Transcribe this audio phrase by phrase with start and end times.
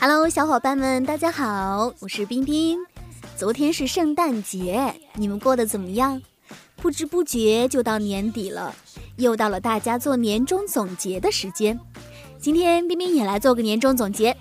[0.00, 2.78] Hello，小伙伴们，大家好，我是冰冰。
[3.36, 6.20] 昨天是圣诞节，你们过得怎么样？
[6.76, 8.74] 不知不觉就到年底了，
[9.16, 11.80] 又到了大家做年终总结的时间。
[12.38, 14.36] 今天冰冰也来做个年终总结。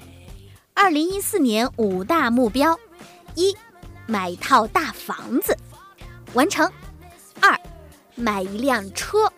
[0.73, 2.77] 二零一四年五大目标：
[3.35, 3.55] 一、
[4.05, 5.57] 买一套大房子，
[6.33, 6.67] 完成；
[7.39, 7.57] 二、
[8.15, 9.31] 买一辆车，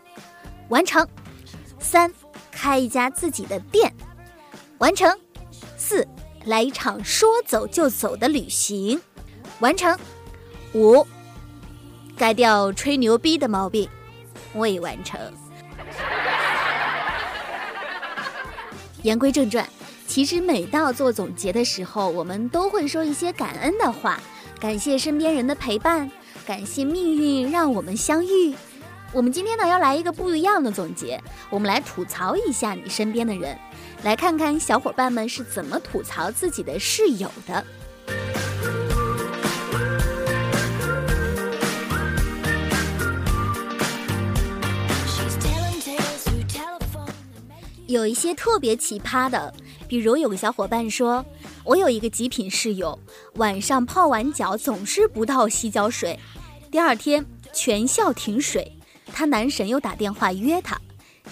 [0.69, 1.05] 完成；
[1.79, 2.11] 三、
[2.51, 3.93] 开一家自己的店，
[4.77, 5.09] 完成；
[5.77, 6.07] 四、
[6.45, 8.99] 来一场说走就走的旅行，
[9.59, 9.97] 完成；
[10.73, 11.05] 五、
[12.17, 13.89] 改掉吹牛逼的毛病，
[14.53, 15.19] 未完成。
[19.03, 19.67] 言归正传。
[20.07, 24.19] 其实每到做总结的时候，我们都会说一些感恩的话，
[24.59, 26.09] 感谢身边人的陪伴，
[26.45, 28.55] 感谢命运让我们相遇。
[29.11, 33.57] 我们今天呢要来一个不一样的总结，我们来吐槽一下你身边的人，
[34.03, 37.65] 来看看小伙伴们是怎么吐槽自己的室友的。
[47.87, 49.53] 有一些特别奇葩的。
[49.87, 51.23] 比如有个小伙伴说，
[51.63, 52.97] 我有一个极品室友，
[53.35, 56.19] 晚上泡完脚总是不倒洗脚水，
[56.71, 58.71] 第二天全校停水。
[59.13, 60.79] 他男神又打电话约他，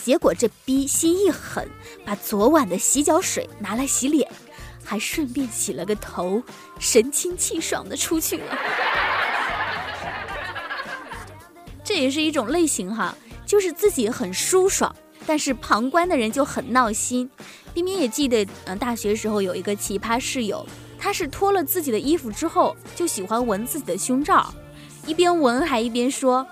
[0.03, 1.67] 结果这逼心一狠，
[2.05, 4.31] 把昨晚的洗脚水拿来洗脸，
[4.83, 6.41] 还顺便洗了个头，
[6.79, 8.55] 神清气爽的出去了。
[11.83, 13.13] 这也是一种类型哈，
[13.45, 17.29] 就是自己很舒爽，但是旁观的人就很闹心。
[17.73, 20.65] 冰冰也记得，嗯，大学时候有一个奇葩室友，
[20.99, 24.53] 他是脱了自己的衣服之后，就喜欢闻自己的胸罩，
[25.07, 26.45] 一边闻还一边说：“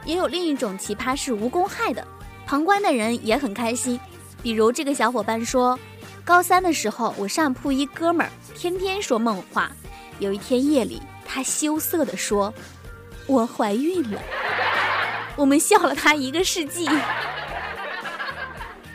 [0.05, 2.05] 也有另一种奇葩是无公害的，
[2.45, 3.97] 旁观的人也很开心。
[4.41, 5.79] 比如这个小伙伴说，
[6.25, 9.71] 高三的时候，我上铺一哥们儿天天说梦话，
[10.19, 12.53] 有一天夜里，他羞涩地说
[13.28, 14.22] ：“我怀孕了。”
[15.35, 16.88] 我们笑了他一个世纪。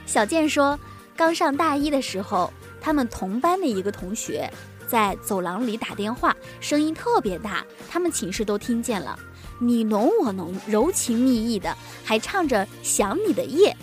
[0.06, 0.78] 小健说，
[1.16, 4.49] 刚上大一的时候，他们同班的一个同学
[4.87, 9.19] 在走廊里打电话，声音特别大，他们寝室都听见了，
[9.59, 13.77] 你侬我侬，柔情蜜意的，还唱着想你的夜。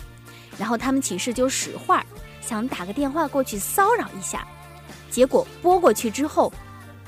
[0.58, 2.04] 然后他们寝室就使坏，
[2.40, 4.48] 想打个电话过去骚扰一下，
[5.10, 6.50] 结果拨过去之后，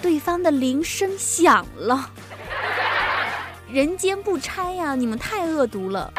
[0.03, 2.11] 对方的铃声响了。
[3.71, 4.95] 人间不拆呀！
[4.95, 6.11] 你们太恶毒了。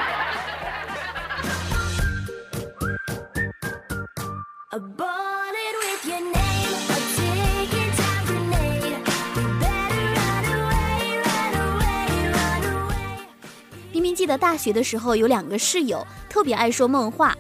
[13.92, 17.36] 明明记得大学的时候有两个室友特别爱说梦话，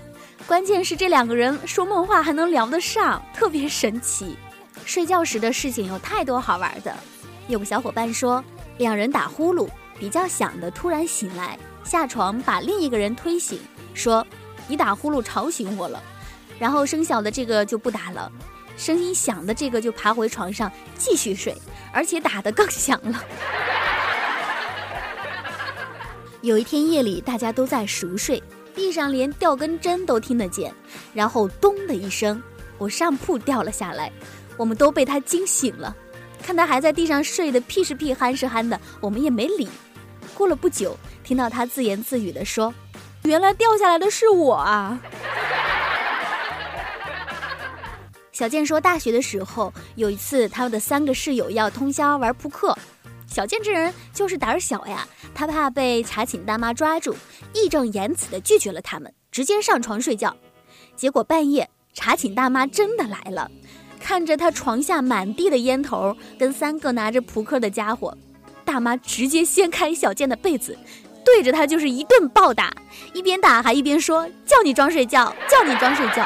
[0.48, 4.36] 关键是这两个人说梦话还能聊得上，特别神奇。
[4.86, 6.92] 睡觉时的事情有太多好玩的。
[7.48, 8.44] 有个小伙伴说，
[8.80, 9.70] 两人打呼噜。
[10.00, 13.60] 比较响的突然醒来，下床把另一个人推醒，
[13.94, 14.26] 说
[14.68, 16.02] ：“你打呼噜吵醒我了。”
[16.58, 18.32] 然后声小的这个就不打了，
[18.78, 21.56] 声音响的这个就爬回床上继续睡，
[21.92, 23.24] 而且打得更响了。
[26.42, 28.42] 有一天夜里，大家都在熟睡，
[28.74, 30.74] 地上连掉根针都听得见，
[31.14, 32.42] 然后咚的一声，
[32.78, 34.10] 我上铺掉了下来，
[34.56, 35.94] 我们都被他惊醒了，
[36.42, 39.68] 看他还在地上睡得屁是屁憨是憨的，我们也没理。
[40.40, 42.74] 过了不久，听到他自言自语地说
[43.24, 44.98] ：“原来掉下来的是我啊！”
[48.32, 52.74] 小健说，大学的时候有一次，他们的三个室友要通宵玩扑克。
[53.28, 55.06] 小健这人就是胆小呀，
[55.36, 57.14] 他怕被查寝大妈抓住，
[57.54, 60.34] 义正言辞的拒绝了他们，直接上床睡觉。
[60.96, 63.52] 结果半夜查寝大妈真的来了，
[64.00, 68.18] 看着他床下满地的烟头，跟三个拿着扑克的家伙。
[68.70, 70.78] 大妈直接掀开小健的被子，
[71.26, 72.72] 对着他就是一顿暴打，
[73.16, 76.24] 一边打还一边说：“叫你装睡觉，叫你装睡觉。”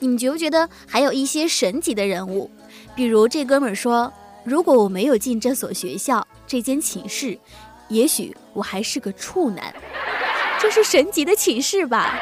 [0.00, 2.50] 你们觉不觉得还有一些神级的人物？
[2.96, 4.12] 比如这哥们儿说
[4.42, 7.38] ：“如果我没有进这所学校，这间寝室。”
[7.92, 9.74] 也许我还是个处男，
[10.58, 12.18] 这是神级的寝室吧？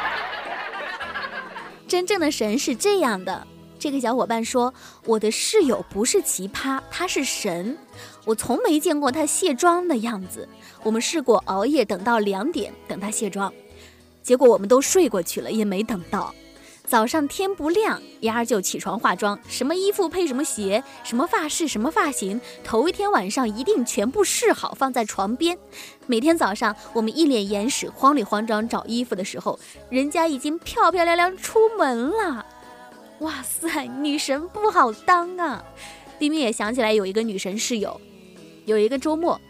[1.87, 3.47] 真正的神是这样的：
[3.79, 4.75] 这个小伙伴说
[5.07, 7.79] ：“我的室友不是奇葩，他是神。
[8.25, 10.49] 我从没见过他卸妆的样子。
[10.83, 13.53] 我们试过熬夜等到两点等他卸妆，
[14.23, 16.35] 结果我们都睡过去了，也没等到。”
[16.91, 25.57] 早上天不亮，丫儿就起床化妆，什么衣服配什么鞋，什么发饰什么发型，头一天晚上一定全部试好放在床边。
[26.09, 29.57] 每天早上我们一脸眼屎，慌里慌张找衣服的时候，
[29.89, 32.45] 人家已经漂漂亮亮出门了。
[33.21, 35.65] 哇塞，女神不好当啊！
[36.19, 38.01] 冰冰也想起来有一个女神室友，
[38.65, 39.41] 有一个周末，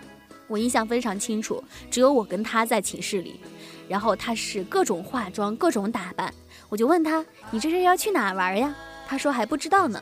[0.46, 3.40] 我印象非常清楚，只有我跟她在寝室里，
[3.88, 6.34] 然后她是各种化妆，各种打扮。
[6.70, 7.22] 我就问他
[7.52, 8.74] ：“你这是要去哪玩呀？”
[9.06, 10.00] 他说还不知道呢。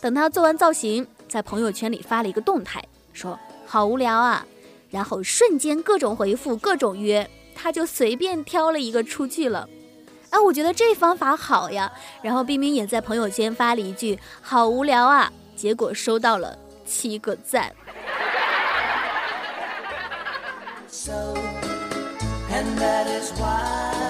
[0.00, 4.46] 等他做完造型，在朋友圈里发了一个动态，说好无聊啊，
[4.90, 9.68] 然后瞬间各种回复，各种约，他就随便挑了一个出去了。
[10.30, 11.90] 哎，我觉得这方法好呀。
[12.20, 17.72] 然后冰冰也在朋友圈发了一句“好无聊啊”，结果收到了七个赞。
[20.88, 21.34] So,
[22.50, 24.01] and that is why